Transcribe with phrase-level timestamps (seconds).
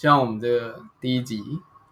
[0.00, 1.42] 希望我们这个第一集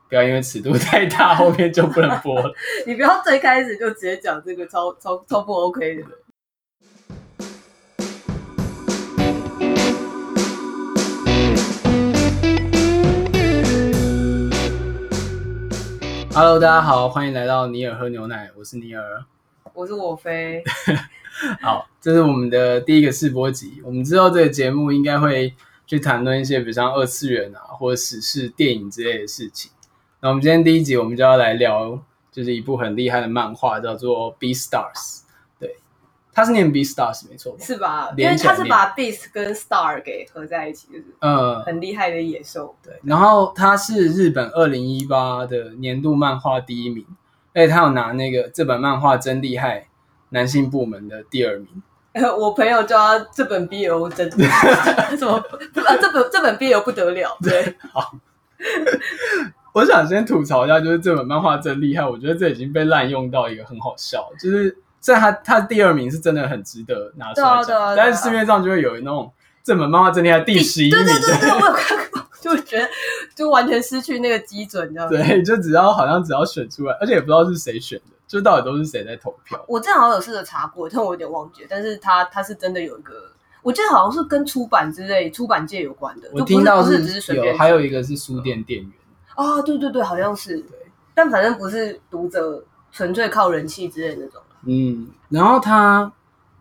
[0.09, 2.51] 不要因为尺度太大，后面就不能播了。
[2.89, 6.05] 你不要最开始就直接讲这个超超超不 OK 的。
[16.33, 19.23] Hello，大家好，欢迎来到尼尔喝牛奶，我是尼尔，
[19.75, 20.65] 我是我飞。
[21.61, 25.53] 好，这是我们的第一个试播集，我们知道这个节目应该会。
[25.89, 29.73] 去谈论一些比如像二次元啊，或者史事、电影之类的事情。
[30.21, 31.99] 那我们今天第一集，我们就要来聊，
[32.31, 34.93] 就是一部很厉害的漫画，叫做《Beastars》。
[35.59, 35.77] 对，
[36.31, 37.65] 它是念《Beastars》没错吧？
[37.65, 38.13] 是吧？
[38.19, 42.77] 因为它是把 Beast 跟 Star 给合在一起，就是嗯，很厉害的野兽。
[42.83, 47.07] 对，然后它是日本二零一八的年度漫画第一名，
[47.55, 49.89] 而且他有拿那个这本漫画真厉害
[50.29, 51.83] 男性部门的第二名。
[52.39, 54.39] 我朋友叫他这本 BL 真什
[55.25, 55.97] 么啊？
[56.01, 57.77] 这本这本 BL 不得了，对。
[57.93, 58.13] 好，
[59.73, 69.33] 我想先吐槽一下，就是这本漫画真厉害，我觉得这已经被滥用到一个很好笑，就是虽然他他第二名是真的很值得拿出来讲，对啊对啊，但是市面上就会有那种
[69.63, 72.89] 这本漫画真厉害第十一名，对对对对，我有看过，就觉得
[73.37, 78.18] 就完全失去那个基准，你知道吗对，就只要好像只要选出来，而且也不知道是谁选的。
[78.29, 79.61] 就到底都是谁在投票？
[79.67, 81.69] 我正好有试着查过，但我有点忘记了。
[81.69, 83.15] 但是他他是真的有一个，
[83.63, 86.29] 我记得好像是跟出版之类、出版界有关的。
[86.33, 88.93] 我听到是只是有，还有一个是书店店员。
[89.35, 90.59] 啊，对对对，好像是。
[90.59, 90.79] 对，
[91.15, 92.63] 但反正不是读者
[92.93, 94.43] 纯粹靠人气之类的那种。
[94.67, 96.13] 嗯，然后他。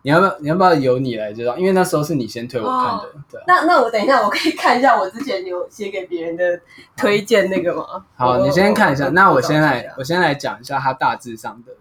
[0.08, 0.38] 你要不要？
[0.38, 1.54] 你要不要由你来介绍？
[1.58, 3.02] 因为那时候是你先推我看的。
[3.02, 6.58] 哦、对、啊，那那我等一下，我可以看一下我之前有写给别人的
[6.96, 8.02] 推荐那个吗？
[8.16, 9.04] 好，你先看一下。
[9.04, 11.72] 我那我先来，我先来讲一下它大致上的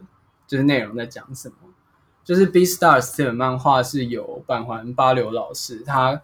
[0.46, 1.56] 就是内容在讲什么。
[2.26, 6.22] 就是《Beastars》这本漫画是由板环八流老师，他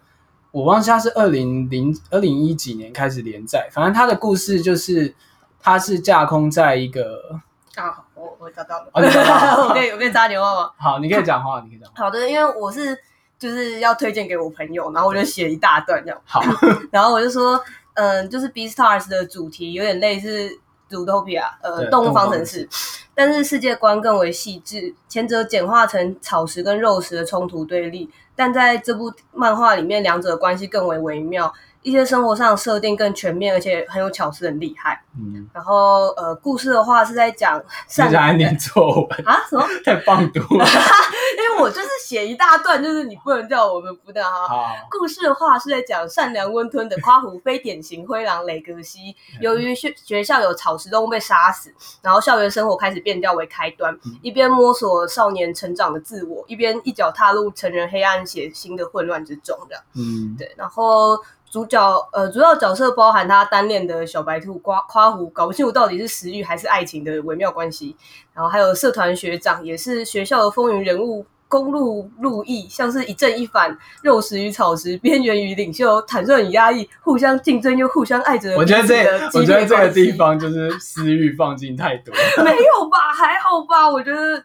[0.52, 5.16] 我忘记他是二零零二零一几年开始连载，反正他的故事就是
[5.62, 7.40] 他是架空在一个。
[7.76, 8.04] 啊，
[8.44, 10.70] 我我找到了，哦、到 我可以我可以插电话吗？
[10.78, 11.90] 好，你可以讲话，你可以讲。
[11.96, 12.98] 好的，因为我是
[13.40, 16.22] 就是要推荐给我朋友，然后我就写一大段这样。
[16.26, 16.42] 好，
[16.92, 17.62] 然后我就说，
[17.94, 20.50] 嗯，就是《Beastars》的主题有点类似
[20.90, 22.68] 《Zootopia》呃，动物方程式，
[23.16, 31.54] 但是世界观更为细致，前者简化成草食跟肉食的冲突对立，但在这部漫画里面，两者的关系更为微妙。
[31.84, 35.02] 一些生活上设定更全面，而且很有巧思，很厉害。
[35.16, 38.24] 嗯，然后呃，故事的话是在讲善良。
[38.24, 39.38] 还念作文啊？
[39.50, 39.64] 什么？
[39.86, 40.66] 太棒毒了！
[41.38, 44.48] 因为我就是写一大段，就是你不能叫我们不的哈。
[44.48, 44.66] 好。
[44.90, 51.72] 故事的话是在讲善良温吞的夸胡非典型灰狼雷格西，由于学学校有草食动物被杀死，
[52.02, 59.84] 然后校园生活开始变调为开端，嗯、一边摸索少年成长的自我，一边一脚踏入成人黑暗血腥的混乱之中的。
[59.96, 61.20] 嗯，对，然后。
[61.54, 67.96] 主角呃，主要角色包含他单恋的小白兔夸夸胡，搞不清楚到底是食欲还是爱情的微妙关系。
[68.34, 78.56] 然后还有社团学长，也是学校的风云人物，公路路易，像是一正一反，肉食与草食，边缘与领袖，坦率与压抑，互相竞争又互相爱着。
[78.56, 79.04] 我觉得这，
[79.38, 82.12] 我觉得这个地方就是私欲放进太多。
[82.44, 83.14] 没有吧？
[83.16, 83.88] 还好吧？
[83.88, 84.44] 我觉得，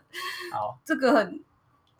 [0.52, 1.40] 好，这个很。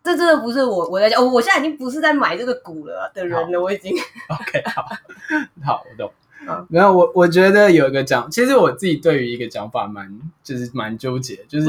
[0.09, 3.95] 这真的不是我我在讲，我现在已经不是在买这个股了的人了，我已经。
[4.29, 4.87] OK，好，
[5.63, 6.11] 好，我懂。
[6.47, 10.09] 啊，没有我，我觉得有一个讲，其实我自己对于一个讲法蛮，
[10.43, 11.69] 就是蛮纠结，就是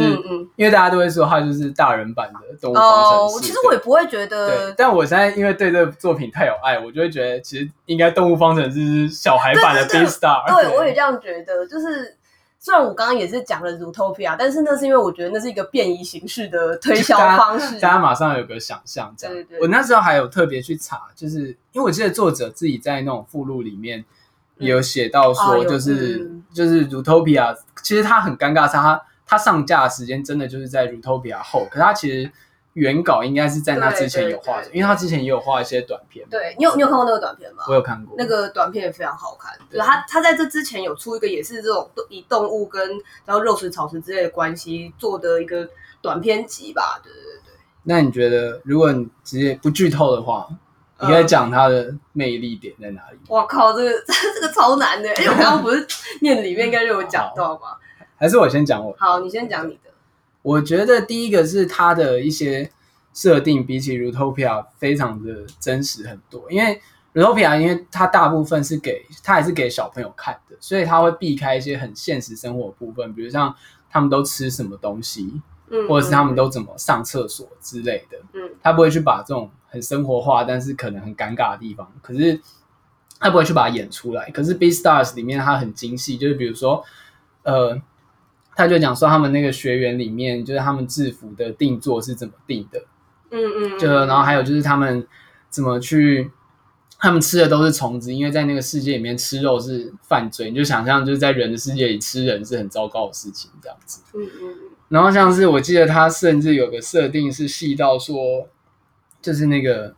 [0.56, 3.36] 因为大家都会说它就是大人版的动物方程式。
[3.36, 4.68] 哦，其实我也不会觉得。
[4.68, 10.48] 对，但我现在因为对这个作品太有爱，我就会觉得其实应该动物方程式是小孩版的 Beastars。
[10.48, 12.16] 对，对，对，我也这样觉得，就是。
[12.60, 19.14] 虽然我刚刚也是讲了 Zootopia，但是那是因为我觉得那是一个便宜形式的 推销方式，大家马上有个想象。
[19.18, 24.04] 这样，对对对，我那时候还有特别去查，就是因为我记得作者自己在那种附录里面
[24.58, 32.32] 也有写到说，就是、嗯、就是 Zootopia，其实他很尴尬，他他上架的时间真的就是在 Zootopia 后，可是他其实。
[32.80, 36.26] 原稿应该是在那之前有画，因为他之前也有画一些短片。
[36.30, 37.66] 对，你有你有看过那个短片吗？
[37.68, 39.52] 我有看过，那个短片也非常好看。
[39.70, 42.90] 对，他他在这之前有出一个也是这种以动物跟
[43.26, 45.68] 然后肉食草食之类的关系做的一个
[46.02, 47.02] 短片集吧。
[47.04, 47.54] 对对对。
[47.84, 50.48] 那你觉得，如果你直接不剧透的话，
[51.02, 53.20] 你可以讲它的魅力点在哪里？
[53.28, 53.92] 我靠，这个
[54.36, 55.86] 这个超难的，因为我刚刚不是
[56.22, 57.78] 念里面应该就有讲到吗？
[58.18, 58.96] 还是我先讲我？
[58.98, 59.90] 好，你先讲你的。
[60.42, 62.72] 我觉得第一个是它的一些
[63.14, 66.50] 设定，比起 Zootopia 非常的真实很多。
[66.52, 66.82] 因为
[67.14, 73.54] Zootopia 因为它大部分是给它还是给小朋友看的，所以它会避开一些很现实生活的部分，比如像
[73.90, 81.92] 他们都吃什么东西，嗯，或者是他们都怎么上厕所之类的，嗯，他不会去把这种很生活化，但是可能很尴尬的地方。
[82.02, 82.40] 可是
[83.20, 84.30] 他不会去把它演出来。
[84.32, 86.84] 可是《Beastars》里面它很精细，就是比如说，
[87.44, 87.82] 呃，
[88.60, 92.80] 他就讲说他们那个学员里面，就是他们制服的定做是怎么定的，
[93.32, 95.08] 嗯嗯，就然后还有就是他们
[95.50, 96.32] 怎么去。
[97.02, 100.50] 他们吃的都是虫子，因为在那个世界里面吃肉是犯罪。
[100.50, 104.02] 你就想象就是在人的世界里吃人是很糟糕的事情，这样子。
[104.14, 104.56] 嗯嗯。
[104.90, 108.50] 然后像是我记得他甚至有个设定是细到说，
[109.22, 109.96] 就是那个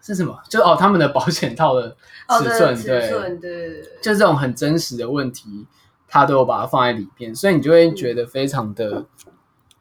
[0.00, 0.38] 是什么？
[0.48, 1.96] 就哦，他们的保险套的
[2.38, 5.66] 尺寸，对，尺寸，对，就这种很真实的问题，
[6.08, 9.04] 他都有把它放在里边，所以你就会觉得非常的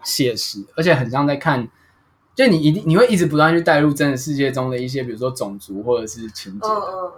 [0.03, 1.69] 写实，而且很像在看。
[2.35, 6.67] 就你一定你会一直不断去带入真实世界中的一些，比如说种族或者是情节。
[6.67, 7.11] 嗯嗯，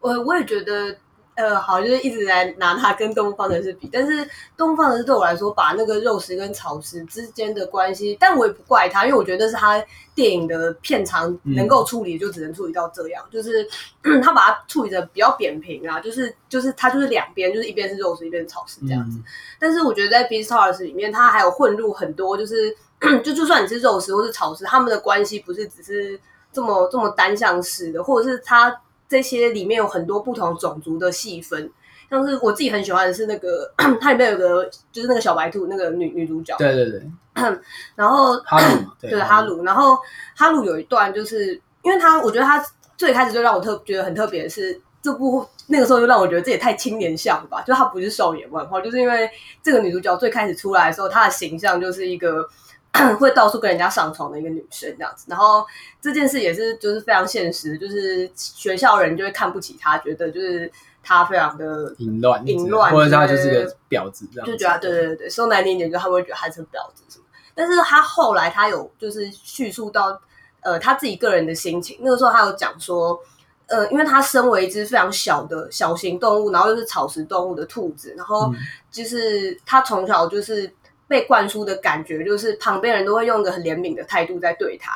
[0.00, 0.98] 我我也觉得，
[1.36, 9.80] 呃，好，就是一直在拿它跟动物方程式比，但是动物方程式对我来说，把那个肉食跟草食之间的关系，但我也不怪他，因为我觉得是他
[10.14, 13.68] 电影的片长能够处理，就只能处理到这样，嗯、就是
[14.24, 19.18] 他把它处理的比较扁平啊，就是就是它就是两边，就是一边是肉食，一边是草食这样子。
[19.18, 19.24] 嗯、
[19.60, 22.76] 但是我觉得在《Beastars》里面，它还有混入很多，就是。
[23.22, 26.18] 就就算你是肉食或是草食，他们的关系不是只是
[26.50, 28.74] 这么这么单向式的，或者是它
[29.08, 31.70] 这些里面有很多不同种族的细分。
[32.08, 33.68] 像是我自己很喜欢的是那个，
[34.00, 37.02] 它里面有个就是那个小白兔那个女女主角，对对对，
[37.96, 39.98] 然后哈鲁 对，哈鲁，然后
[40.36, 42.64] 哈鲁有一段就是因为他，我觉得他
[42.96, 49.28] 最开始就让我特觉得很特别的是这部那个时候就让我觉得这也太青年像了吧，就他不是少年漫画，就是因为
[49.60, 52.48] 这个女主角最开始出来的时候，她的形象就是一个。
[53.18, 55.66] 会到处跟人家上床的一个女生这样子，然后
[56.00, 60.70] 这件事也是就是非常现实，就是学校人就会看不起她，觉得就是
[61.02, 67.24] 她非常的淫乱，淫乱，或者她就是个婊子这样子，就觉得对对对，说难听一点，就他们会觉得她是婊子什么。
[67.54, 70.20] 但是她后来她有就是叙述到
[70.60, 73.18] 呃她自己个人的心情，那个时候她有讲说，
[73.66, 78.52] 呃，因为她身为一只非常小的小型动物，然后又是草食动物的兔子，然后
[78.90, 80.72] 就是她从小就是。
[81.08, 84.92] 被灌输的感觉就是旁边人都会用一个很怜悯的态度在对他，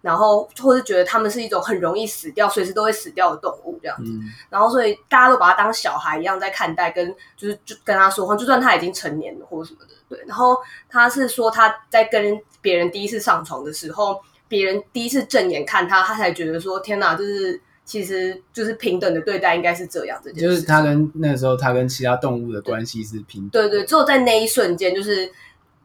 [0.00, 10.18] 然后或是觉得他们是一种很容易死掉、随时都会死掉的动物这样子，嗯、然后所以大家都把他当小孩一样在看待，跟就是就跟他说话，就算他已经成年了或者什么的，对。
[10.26, 10.56] 然后
[10.88, 17.60] 他是说他在跟别人第一次上床的时候，别人第一次正眼看他，他才觉得说天哪，就是。
[17.86, 20.18] 其实就是平等的对待，应该是这样。
[20.24, 23.50] 这件事就是他跟那时候他跟其他动物的关系是平等。
[23.50, 25.30] 对对，只有在那一瞬间，就是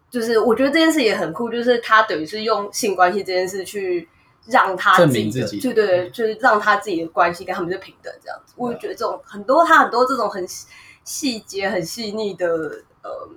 [0.09, 4.07] 就是，我觉得这件事也很酷，就是他等于是用性关系这件事去
[4.47, 8.53] 让他证明自己，对对，就是让他自己的关系跟他们是平等这样子。
[8.57, 10.45] 我也觉得这种很多他很多这种很
[11.03, 12.47] 细节很细腻的，
[13.03, 13.29] 呃，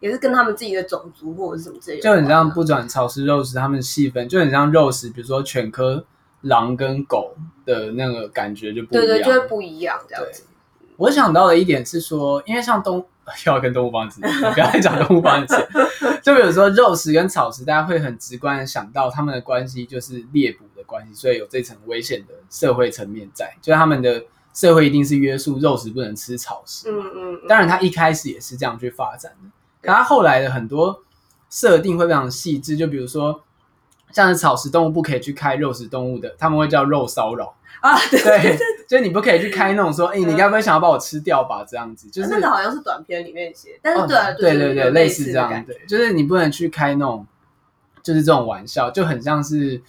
[0.00, 6.04] 也是跟他们自己的种族或者是什么之类的，就很像不转草食肉食，他们细分就很像肉食，比如说犬科。
[6.42, 7.34] 狼跟狗
[7.64, 10.44] 的那个感觉就不一样，对对，就会不一样这样子。
[10.96, 12.80] 我想到的一点是说，因为像
[13.26, 14.20] 动 要跟动物方子，
[14.54, 15.54] 不要再讲动物方子，
[16.22, 24.22] 就比如说肉食跟草食，大家会很直观的想到他们的关系就是猎捕的关系，所以有这层危险的社会层面在，就是他们的
[24.54, 26.90] 社会一定是约束肉食不能吃草食。
[26.90, 27.48] 嗯嗯，嗯。
[27.48, 29.50] 当然，他一开始也是这样去发展的，
[29.82, 31.02] 可他后来的很多
[31.50, 33.42] 设定会非常细致，就比如说。
[34.12, 41.64] 像是草食动物不可以去开肉食动物的，他们会叫肉骚扰啊，对，对，对，就是你不可以去开那种说，哎、欸，你该不会想要把我吃掉吧？
[41.68, 47.26] 这样子，就是、啊、那个好像是短片里面写，但是对、啊哦、对对对，类似这样，对，就是你不能去开那种，
[48.02, 49.82] 就是这种玩笑，就很像是，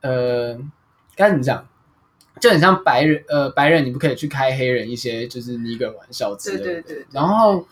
[0.00, 0.56] 呃，
[1.16, 1.66] 该怎么讲，
[2.40, 7.06] 就很像白人，呃，白人你不可以去开黑人一些就是 nigger 玩笑之类的，对对，对对对。
[7.10, 7.66] 然后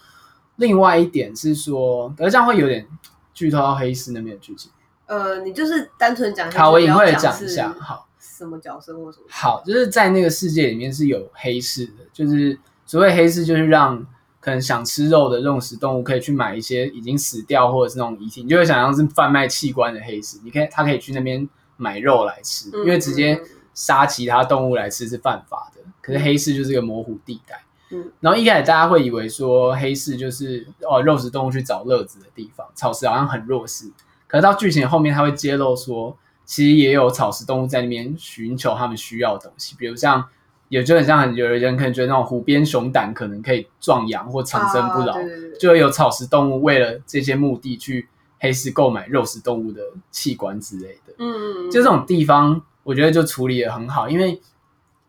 [0.56, 2.86] 另外一点是说，可是这样会有点
[3.32, 4.70] 剧透到黑市那边的剧情。
[5.06, 9.26] 呃，你就是单纯讲一下，好，我也会讲一下，好，什么角色或什么？
[9.28, 14.04] 好，就是在那个世界里面是有黑市的，就是所谓黑市，就是让
[14.40, 23.40] 可能想吃肉的肉食动物可以去买一些已经死掉或者是那种遗体，你就会想象是贩卖器官的黑市，你可以他可以去那边买肉来吃，因为直接
[23.72, 25.80] 杀其他动物来吃是犯法的。
[26.00, 33.90] 可是黑市就是个模糊地带，嗯，然后一开始大家会以为说黑市就是哦肉食动物去找乐子的地方，草食好像很弱势。
[34.26, 40.24] 可是到剧情后面，他会揭露说，其实也有草食动物在那边寻求他们需要的东西，比如像，
[40.68, 45.16] 也就很像很有人可能觉得那种湖边熊胆可能可以壮阳或长生不老，
[45.58, 48.08] 就会有草食动物为了这些目的去
[48.38, 51.14] 黑市购买肉食动物的器官之类的。
[51.18, 54.40] 嗯嗯，就这种地方，我觉得就处理的很好，因为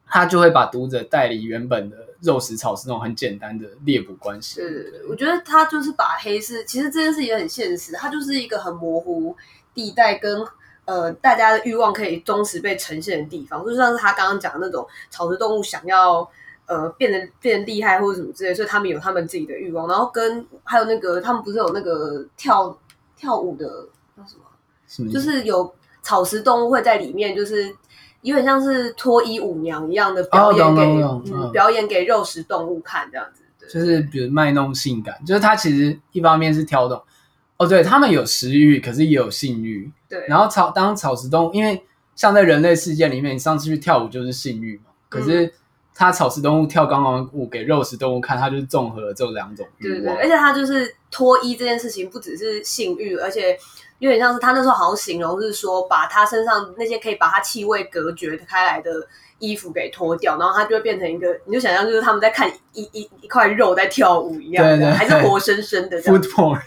[0.06, 1.98] 他就会把读者带离原本的。
[2.22, 4.60] 肉食草食那种很简单的猎捕关系。
[4.60, 9.36] 对对对，我觉得他就是把黑市，其实这件事也很现实，它就是一个很模糊
[9.76, 10.44] 地带跟
[10.86, 16.28] 呃大家的欲望可以忠实被呈现的地方，就像是他刚刚讲的那种草食动物想要
[16.68, 22.78] 呃变得变得厉害或者什么之类，所以他们有他们自己的欲望，然后跟还有那个他们不是有那个跳
[23.18, 23.66] 跳舞的
[24.16, 24.36] 叫什
[25.04, 25.12] 么？
[25.12, 27.76] 就是有草食动物会在里面，就是
[28.22, 33.42] 有点像是脱衣舞娘一样的表演给、哦嗯、表演给肉食动物看这样子。
[33.68, 37.02] 就是比如卖弄性感，就是他其实一方面是挑动，
[37.58, 39.92] 哦，对他们有食欲，可是也有性欲。
[40.10, 41.84] 对，然后草当草食动物，因为
[42.16, 44.92] 像在人类世界里面，你上次去跳舞就是性欲嘛。
[45.10, 45.54] 可是
[45.94, 50.16] 他草食动物跳钢管舞给肉食动物看，它就是综合了这两种欲望。
[50.16, 53.58] 对对，而且他就是脱衣这件事情，不只是性欲，而且
[54.00, 58.92] 有点像是他那时候好像形容是说，把他身上那些可以把他气味隔绝开来的。
[59.38, 66.58] 衣服给脱掉，然后它就会变成一个，你就想象就是他们在看一一一块肉在跳舞一样，对对对，还是活生生的 food porn，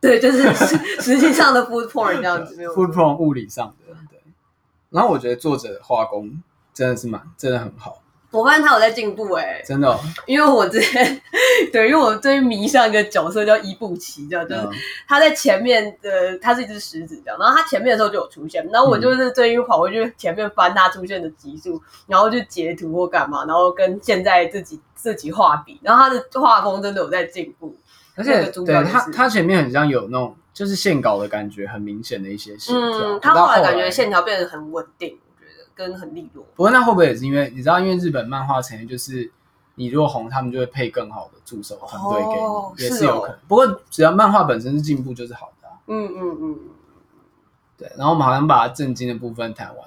[0.00, 4.20] 对，就是实 实际上的 food porn 这样子，food porn 物理上的，对。
[4.90, 8.02] 然后我觉得作者的画工真的是蛮，真的很好。
[8.30, 11.18] 我发现他有在进步哎、欸，真的、哦，因为我之前
[11.72, 14.68] 对，因为我最近迷上一个角色叫伊布奇，这样就是
[15.08, 27.74] 他在前面的，他是一只狮子这样，然后他前面的时候就有出现，然后我就是最近跑回去前面翻他出现的集数，然后就截图或干嘛，然后跟现在自己自己画笔，然后他的画风真的有在进步，
[28.18, 35.16] 而且对他他前面很像有那种就是线稿的感觉，很明显的一些线条，嗯，他后来感觉线条变得很稳定。
[35.16, 39.30] 我觉得跟很利落，不过那会不会也是因为你知道，因为日本漫画产业就是
[39.76, 43.36] 你如果红，他们就会配更好的助手团队给你，哦、也是有可能。
[43.36, 45.78] 哦、不过只要漫画本身是进步，就是好的、啊。
[45.86, 46.58] 嗯嗯嗯，
[47.76, 47.88] 对。
[47.96, 49.86] 然后我们好像把正经的部分谈完，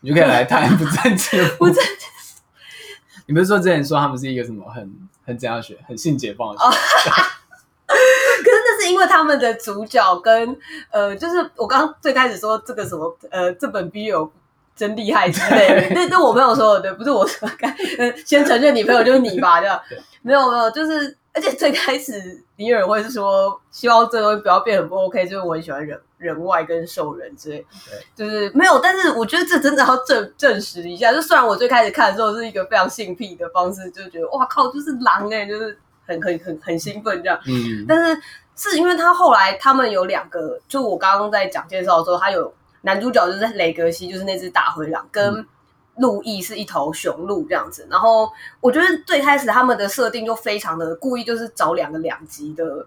[0.00, 1.40] 你就可以来谈不正经。
[1.56, 2.08] 不正经。
[3.26, 6.56] 你不是说之前说他们是一个什么很很怎样学，很性解放
[8.90, 10.56] 因为他们的主角跟
[10.90, 14.30] 呃，就是我刚刚最开始说这个什么呃，这本 BL。
[14.78, 18.14] 真厉害之类的， 那那我朋友说的，对，不是我说的。
[18.24, 19.76] 先承认你朋友就是你吧，这样。
[20.22, 27.66] 没有没有，就是而且最开始尼尔会是说，希望这东西不要变很不 OK，就是我很喜欢人人外跟兽人之类。
[27.90, 31.12] 对，就是没有，但是我觉得这真的要证证实一下。
[31.12, 35.76] 就虽然我最开始看的时候是一个非常性癖的方式，就觉得哇靠，就是狼哎、欸，就是
[36.06, 37.36] 很很很很兴奋这样。
[37.48, 37.84] 嗯。
[37.88, 38.16] 但是
[38.58, 42.52] 是因为他后来他们有两个，就我刚刚在讲介绍的时候，他有。
[42.82, 45.44] 男主角就是雷格西，就是那只大灰狼，跟
[45.96, 47.86] 路易是一头雄鹿这样子。
[47.90, 52.86] 然后我觉得最开始他们的设定就非常的故意，就是找两个两极的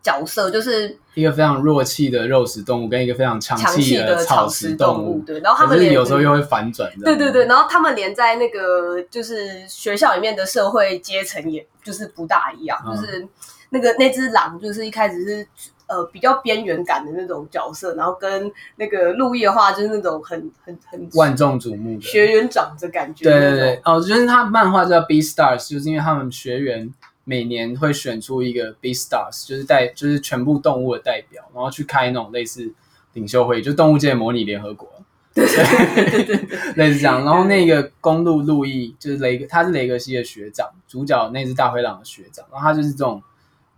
[0.00, 5.18] 角色，就是一个非常弱气的肉食动物，跟一个非常强气的草食动物。
[5.26, 6.88] 对，然后他们连有时候又会反转。
[7.00, 12.80] 对对对，然后他们连在那个就是学校里面的社会阶层，也就是不大一样。
[12.86, 13.28] 嗯、就是
[13.70, 15.46] 那个那只狼，就是一开始是。
[15.90, 23.24] 呃，比较边缘感的那种角色，然后跟那个陆毅的话，就是那种很很很万众瞩目的学员长的感觉。
[23.24, 26.92] 对对对，哦，就是他漫画叫《Beastars》，就是因为他们学员
[27.24, 32.70] 每年会选出一个 Beastars，就是代就是全部动物的代表，然后去开那种类似
[33.14, 34.86] 领袖会议，就动物界模拟联合国。
[35.32, 37.24] 对对对对对， 类似这样。
[37.24, 43.22] 然后那个公路路易就是雷，他是雷格西的学长，主角那只大灰狼的学长，然后他就是这种。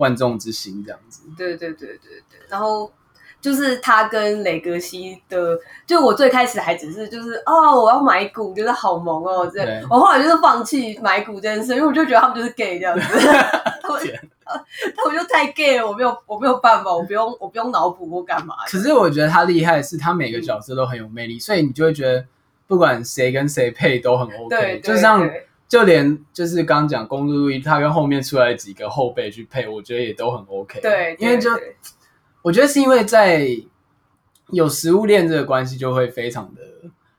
[0.00, 2.90] 万众之心这样子，对对对对对，然后
[3.40, 13.06] 就是他跟雷格西的，就我最开始还只是就是哦，我要买股，就是好萌哦，这样，我后来就是放弃买股这件事，因为我就觉得他们就是 gay 这样子，
[13.82, 14.02] 他们
[14.96, 18.54] 他们就太 gay 了，我没有我没有办法，我不用我不用脑补我干嘛。
[18.66, 22.24] 可是我觉得他厉害的是，他每个角色都很有魅力，嗯、所以你就会觉得
[22.66, 30.80] 不管谁跟谁配都很 OK，就像对，就连就是刚讲公路路易，他跟后面出来几个后辈去配，我觉得也都很 OK。
[30.80, 31.48] 对，因为就
[32.42, 33.48] 我觉得是因为在
[34.48, 36.60] 有食物链这个关系，就会非常的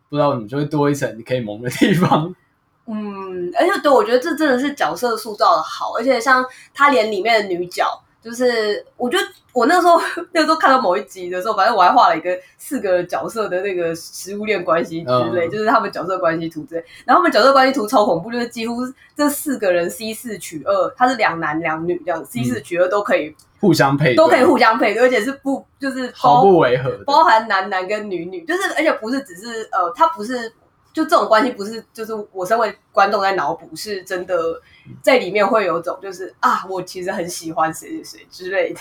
[0.10, 2.36] 不知道怎么就会多一层你可以萌的地方。
[2.86, 8.04] 嗯，而且对，我觉得这真的是角色塑造的好，而且像他连里面的女角。
[8.22, 10.00] 就是我觉得我那时候
[10.32, 16.86] 那个时候看到某一集的时候，反正我还画了一个四个角色的那个食物链关系之类，嗯、就是他们角色关系图之类。
[17.06, 18.76] 然后他们角色关系图超恐怖，就是几乎
[19.16, 30.54] 这四个人 C 四取二，他是两男两女这样，C 四取二都可以互相配，都可以互相配，而且是不就是毫不违和，包含男男跟女女，就是而且不是只是呃，他不是。
[30.94, 34.62] 就这种关系不是，就是我身为观众在脑补，是真的
[35.02, 38.80] 在里面会有种，就是啊，我其实很喜欢谁谁谁之类的。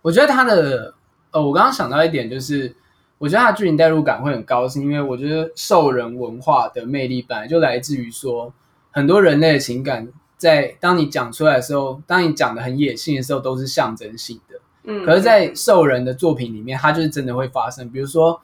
[0.00, 0.94] 我觉得他的，
[1.32, 2.74] 呃，我刚刚想到一点，就是
[3.18, 8.50] 我觉得他的剧情代入感会很高，是因为我觉得兽人文化的魅力本来就来自于说，
[8.90, 10.08] 很多人类的情感
[10.38, 14.58] 在当你讲出来的时候，当你讲的很野性的时候，都是象征性的。
[14.84, 18.40] 嗯，可是，在兽人的作品里面，它就是真的会发生，比如说。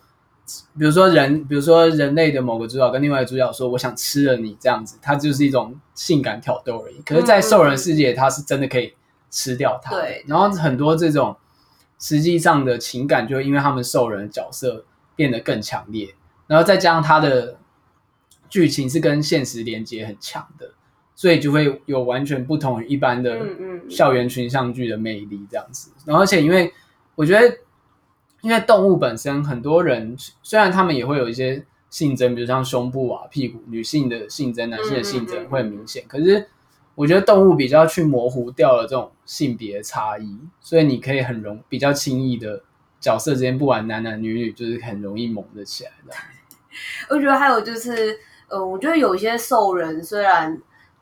[0.78, 7.00] 比如说人，比如说人类的某个主角跟另外一个主角说“我想吃了你”这样子，它就是一种性感挑逗而已。
[7.04, 8.95] 可是，在兽人世界，它是真的可以
[9.30, 9.90] 吃掉它。
[9.90, 10.25] 对。
[10.26, 11.37] 然后很多这种
[11.99, 14.85] 实际上的情感，就因为他们兽人的角色
[15.16, 16.14] 变得更强烈，
[16.47, 17.57] 然后再加上它的
[18.49, 20.71] 剧情是跟现实连接很强的，
[21.14, 23.38] 所以就会有完全不同于一般的
[23.88, 25.90] 校园群像剧的魅力这样子。
[26.04, 26.73] 然后，而且因为
[27.14, 27.57] 我觉得。
[28.42, 36.02] 因为动物本身，很多人虽然他们也会有一些性征，比如像胸部啊、屁股，女性的性征、男性的性征会很明显。
[36.02, 36.09] 嗯嗯嗯。
[36.09, 36.49] 可是
[36.94, 42.62] 我觉得动物比较去模糊掉了这种性别差异，所以你可以很容比较轻易的
[42.99, 46.14] 角色之间，不管男男女女，就是很容易萌得起来的。
[47.11, 48.18] 我觉得还有就是，
[48.49, 50.59] 呃，我觉得有一些兽人，虽然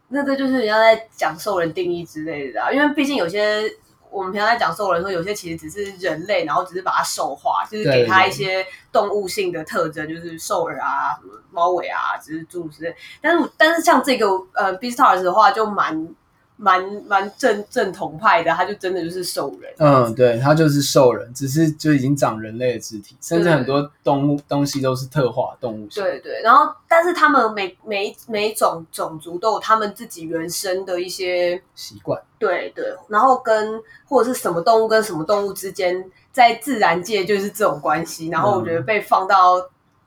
[0.09, 3.71] 那个就是人家在讲兽人定义之类的啊，因为毕竟有些。
[4.11, 12.95] 我们平常在讲兽人的时候，有些其实只是人类，然后只是把它兽化，就是给它一些动物性的特征，就是兽耳啊、什么猫尾啊，只是猪之类。
[13.21, 16.15] 但是，但是像这个呃，Beastars 的话就蛮。
[16.61, 19.73] 蛮蛮正正统派的，他就真的就是兽人。
[19.79, 25.87] 嗯，对，他就是兽人，只是就已经长人类的肢体，甚至很多动物东西都是特化动物。
[25.87, 32.21] 对对，然后但是他们每每每种种族都有他们自己原生的一些习惯。
[32.41, 38.29] 对对，然后跟或者是什么动物跟什么动物之间，在自然界就是这种关系。
[38.31, 39.61] 然后我觉得被放到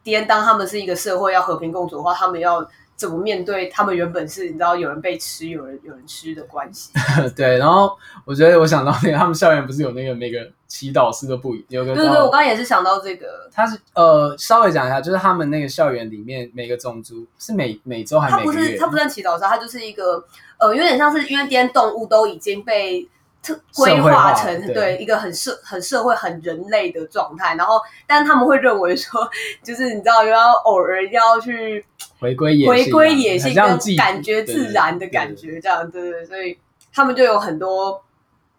[0.03, 2.69] D&D 当他们是一个社会要和平共处的话，他们要。
[3.01, 6.91] 怎么面对他们原本是你知道有人被吃，有人有人吃的关系？
[7.35, 13.49] 对，然后我觉得我想到那个，他们校园不是有那个每个祈祷师都不一，有个对对，我刚刚也是想到这个。
[13.51, 18.41] 他是呃，稍微讲一下，就是他们那个校园里面每个种族是每每周还是每？
[18.41, 20.23] 他不是他不算祈祷师，他就是一个
[20.59, 23.09] 呃，有点像是因为这些动物都已经被。
[23.43, 29.27] 特规划成对，对一个很社很社会很人类的状态，然后，但他们会认为说，
[29.65, 31.83] 就是你知道，要偶尔要去
[32.21, 36.57] 回归野回归野性，跟感觉自然的感觉，这样对对，对，所以
[36.93, 38.01] 他们就有很多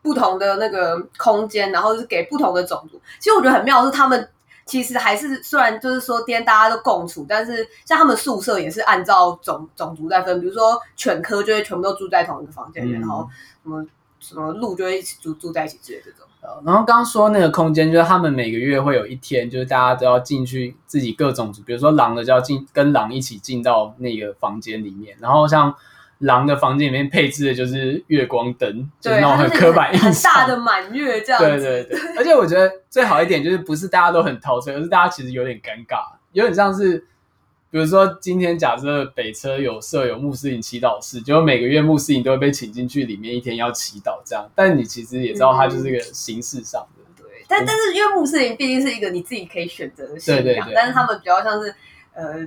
[0.03, 3.01] 不同的那个空间，然后是给不同的种族。
[3.19, 4.29] 其实我觉得很妙的是，他们
[4.67, 13.27] 其实还是虽然就是说，今天大家都共处，但是像他们宿舍也是按照种种族在分，比如说犬科就会全部都住在同一个房间里，嗯、然后
[13.63, 13.87] 什么。
[14.23, 16.29] 什么鹿就会一起住住在一起之类的这种。
[16.65, 25.17] 然后刚刚说那个空间，就是他们每个月会有一天，就是大家都要进去自己各种族，比如说狼的就要进跟狼一起进到那个房间里面。
[25.21, 25.75] 然后像
[26.19, 31.49] 狼的房间里面配置的就是月光灯，就是那种很刻板印象，很大的满月这样子。
[31.49, 37.07] 对对对，而且我觉得最好一点就是不是大家都很陶醉，而是大家其实有点尴尬，有点像是。
[37.73, 44.47] 比如说，今天假设北车有设有穆斯林祈祷室，结果每个月穆斯林都会被请进去里面一天要祈祷这样。
[44.55, 47.03] 但你其实也知道，它就是个形式上的。
[47.09, 51.75] 嗯、对，但但是因为穆斯林毕竟是一个你自己可以选择的信仰，对对对，但是他们比较像是
[52.13, 52.47] 呃。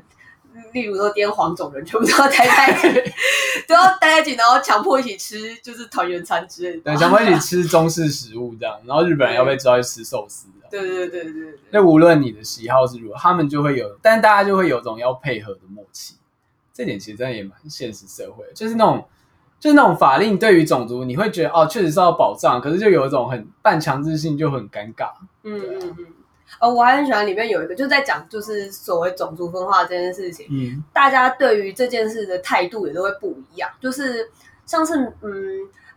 [0.72, 3.12] 例如说，今天黄种人全部都要待在一起，
[3.68, 6.94] 都要待在一起，然后强迫一起吃，就是团圆餐之类的。
[6.94, 10.48] 对，强迫一起吃中式食物这样，然后日本人要被抓去吃寿司。
[10.82, 11.60] 对对对对对。
[11.72, 16.16] 那无论你的喜好是如何，他们就会有，但大家就会有种要配合的默契。
[16.74, 19.06] 这点其实真的也蛮现实社会，就是那种，
[19.60, 25.12] 就是那种法令对于种族，你会觉得哦，确实是要保障，可是就有一种很半强制性，就很尴尬。
[25.44, 26.08] 嗯嗯嗯。
[26.60, 30.46] 哦，我还很喜欢里面有一个，就在讲就是所谓种族分化这件事情。
[30.50, 33.70] 嗯，大家对于这件事的态度也都会不一样。
[33.82, 34.30] 就是
[34.66, 35.32] 上次嗯，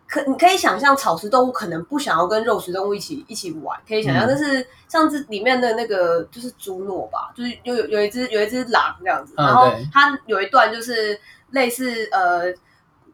[0.08, 4.24] 可你可以想象草食动物可能不想要跟肉食动物一起一起玩，可以想象。
[4.24, 12.46] 嗯、但是像是里面的那个就是朱诺吧，就是有有有一只有一只狼这样子，然后它有一段就是类似呃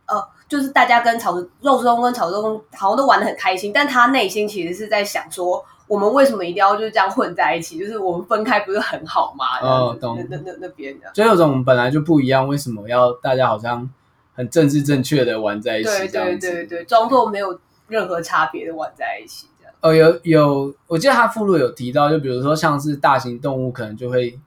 [0.07, 5.65] 呃，就是大家跟草食肉食动物跟草食动物好像都玩的很开心，但他内心其实是在想说。
[5.87, 7.79] 我们为什么一定要就是这样混在一起？
[7.79, 9.45] 就是我们分开不是很好吗？
[9.61, 10.17] 哦，懂。
[10.31, 13.87] 那那那边的，就有种本来就不一样，为什么要大家好像
[14.35, 15.89] 很政治正确的玩在一起？
[15.89, 19.75] 对对对对，装作没有任何差别的玩在一起这样。
[19.81, 24.39] 哦，有有，我记得他附录有提到，就比如说像是大型动物可能就会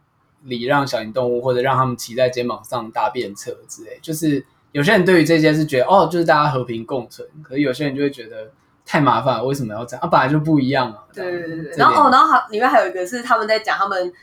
[0.43, 3.97] 礼让小型动物，或者让他们骑在肩膀上搭便车之类。
[4.02, 8.52] 就是有些人对于这些是觉得哦，就是大家和平共存，可是有些人就会觉得。
[8.89, 10.02] 太麻烦了，为什么要这样？
[10.02, 11.04] 啊，本来就不一样啊。
[11.13, 11.71] 对对对对。
[11.76, 14.13] 然后哦，然后还里面还有一个是他们在讲他们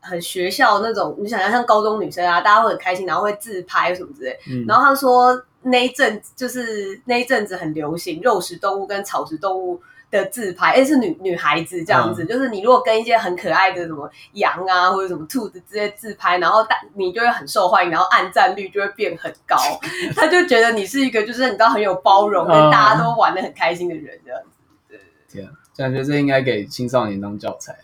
[0.00, 4.38] 很学校那种，你想象像高中女生啊，大家会很开心，然后会自拍什么之类。
[4.50, 4.64] 嗯。
[4.66, 9.80] 然后他说那一阵就是那一阵子很流行肉食动物跟草食动物
[10.10, 19.56] 的自拍，哎，是女女孩子这样子，嗯、就是你如果跟一些很可爱的什么羊啊或者什么兔子这些自拍，然后大你就会很受欢迎，然后按赞率就会变很高，
[20.16, 24.48] 他就觉得你是一个就是你知道很有包容，跟大家都玩的很开心的人这样子。
[24.88, 27.76] 对，天啊，感觉这应该给青少年当教材。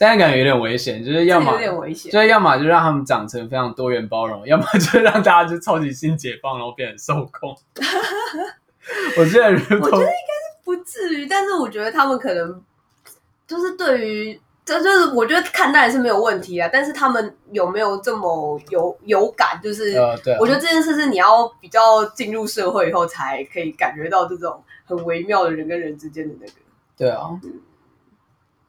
[0.00, 7.54] 但是感觉有点危险，就是要么有点危险，就是要么就让他们长成非常多元包容，要么就 让大家就超级新解放，然后变成受控。
[9.18, 12.62] 我觉得，我觉得应该是不至于，但是我觉得他们可能
[13.46, 14.40] 就是对于。
[14.62, 19.58] 这就是我觉得看待是没有问题啊，但是他们有没有这么有有感？
[19.60, 19.98] 就是
[20.38, 26.52] 我觉得这件事是你要比较进入社会以后才可以感觉到这种很微妙的人跟人之间的那个。
[26.96, 27.52] 对啊，嗯、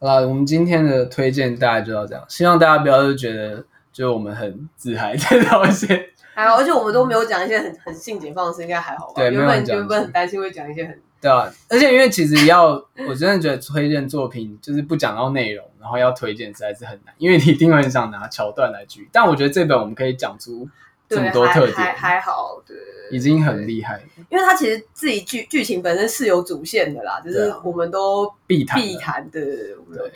[0.04, 9.14] 好了，我们今天的推荐大概就到这样，希望大家不要就觉得就我们很自嗨 在聊一些，还好，而且我们都没有讲一些很很性解放的事，应该还好吧？
[9.18, 11.00] 对，原本原本很担心会讲一些很。
[11.22, 19.08] 对啊，而且因为其实要，我真的觉得推荐作品就是不讲到内容，然后要推荐实在是很难，因为你一定会很想拿桥段来举。
[19.12, 20.68] 但我觉得这本我们可以讲出
[21.16, 22.76] 这么多特点，还还好，对，
[23.12, 24.02] 已经很厉害。
[24.30, 29.40] 因为他其实自己剧剧情本身是有主线的啦，就是我们都必谈必谈的。
[29.40, 30.12] 对，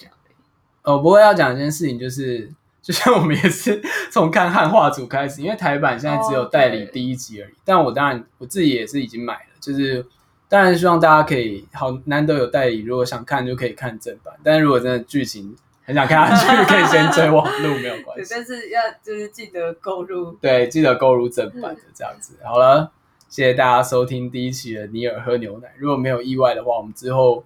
[0.83, 2.49] 哦，不过要讲一件事情，就是
[2.81, 7.53] 就像我们也是从看汉化组开始，因为台版现在只有代理第一集而已。
[7.63, 10.05] 但我当然我自己也是已经买了，就是。
[10.47, 14.31] 当然希望大家可以好，难得有代理，如果想看就可以看正版。
[14.43, 15.55] 但是如果真的剧情
[15.85, 18.27] 很想看下去，可以先追网路，没有关系。
[18.33, 22.37] 但是要就是记得购入，对，记得购入正版的这样子。
[22.43, 22.91] 好了，
[23.29, 25.71] 谢谢大家收听第一期的尼尔喝牛奶。
[25.77, 27.43] 如果没有意外的话，我们之后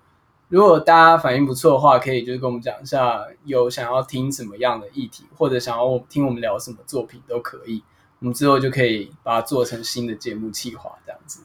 [0.47, 7.84] 如果大家反应不错的话，可以就是跟我们讲一下有想要听什么样的议题，或者想要听我们聊什么作品都可以。
[8.19, 11.41] 我们之后就可以把它做成新的节目企划这样子。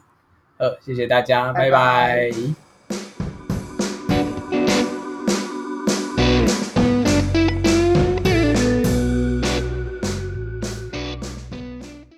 [0.57, 2.31] 呃，谢谢大家，拜拜。
[2.31, 3.24] 拜拜。